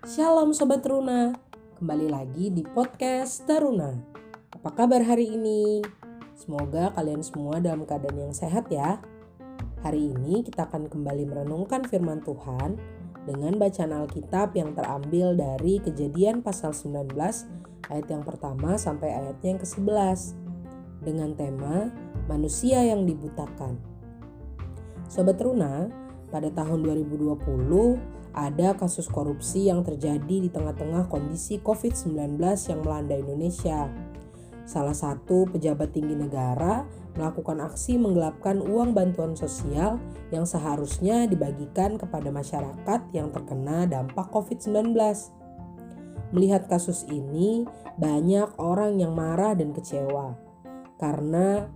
[0.00, 1.36] Shalom Sobat Teruna,
[1.76, 4.00] kembali lagi di podcast Teruna.
[4.48, 5.84] Apa kabar hari ini?
[6.32, 8.96] Semoga kalian semua dalam keadaan yang sehat ya.
[9.84, 12.80] Hari ini kita akan kembali merenungkan firman Tuhan
[13.28, 17.12] dengan bacaan Alkitab yang terambil dari kejadian pasal 19
[17.92, 20.20] ayat yang pertama sampai ayatnya yang ke-11
[21.04, 21.92] dengan tema
[22.24, 23.76] manusia yang dibutakan.
[25.12, 25.92] Sobat Teruna,
[26.30, 27.38] pada tahun 2020
[28.30, 33.90] ada kasus korupsi yang terjadi di tengah-tengah kondisi COVID-19 yang melanda Indonesia.
[34.62, 36.86] Salah satu pejabat tinggi negara
[37.18, 39.98] melakukan aksi menggelapkan uang bantuan sosial
[40.30, 44.94] yang seharusnya dibagikan kepada masyarakat yang terkena dampak COVID-19.
[46.30, 47.66] Melihat kasus ini,
[47.98, 50.38] banyak orang yang marah dan kecewa
[51.02, 51.66] karena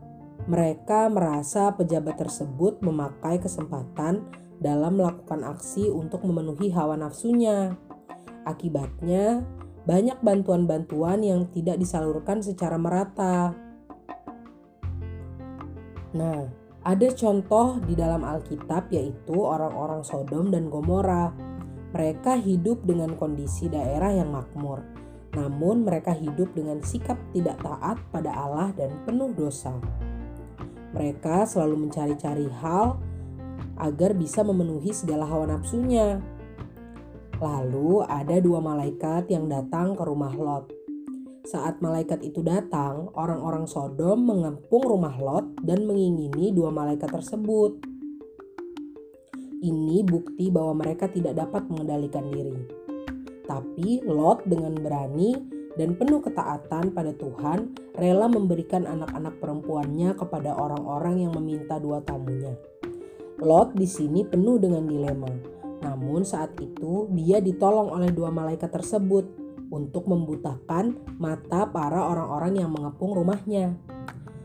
[0.44, 4.28] mereka merasa pejabat tersebut memakai kesempatan
[4.64, 7.76] dalam melakukan aksi untuk memenuhi hawa nafsunya.
[8.48, 9.44] Akibatnya,
[9.84, 13.52] banyak bantuan-bantuan yang tidak disalurkan secara merata.
[16.16, 16.48] Nah,
[16.80, 21.32] ada contoh di dalam Alkitab yaitu orang-orang Sodom dan Gomora.
[21.92, 24.82] Mereka hidup dengan kondisi daerah yang makmur,
[25.36, 29.78] namun mereka hidup dengan sikap tidak taat pada Allah dan penuh dosa.
[30.90, 32.98] Mereka selalu mencari-cari hal
[33.78, 36.22] agar bisa memenuhi segala hawa nafsunya.
[37.42, 40.70] Lalu ada dua malaikat yang datang ke rumah Lot.
[41.44, 47.84] Saat malaikat itu datang, orang-orang Sodom mengepung rumah Lot dan mengingini dua malaikat tersebut.
[49.60, 52.64] Ini bukti bahwa mereka tidak dapat mengendalikan diri.
[53.44, 55.36] Tapi Lot dengan berani
[55.76, 62.56] dan penuh ketaatan pada Tuhan rela memberikan anak-anak perempuannya kepada orang-orang yang meminta dua tamunya.
[63.42, 65.30] Lot di sini penuh dengan dilema.
[65.82, 69.26] Namun saat itu dia ditolong oleh dua malaikat tersebut
[69.74, 73.74] untuk membutakan mata para orang-orang yang mengepung rumahnya.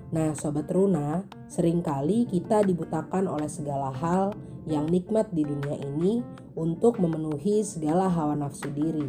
[0.09, 4.33] Nah, sobat Runa, sering kali kita dibutakan oleh segala hal
[4.65, 6.25] yang nikmat di dunia ini
[6.57, 9.05] untuk memenuhi segala hawa nafsu diri.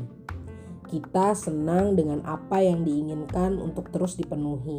[0.90, 4.76] Kita senang dengan apa yang diinginkan untuk terus dipenuhi,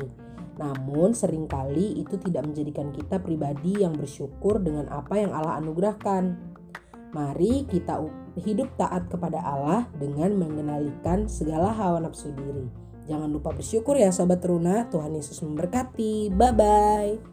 [0.62, 6.38] namun sering kali itu tidak menjadikan kita pribadi yang bersyukur dengan apa yang Allah anugerahkan.
[7.12, 8.00] Mari kita
[8.40, 12.70] hidup taat kepada Allah dengan mengenalikan segala hawa nafsu diri.
[13.10, 16.32] Jangan lupa bersyukur ya sobat teruna, Tuhan Yesus memberkati.
[16.32, 17.31] Bye bye.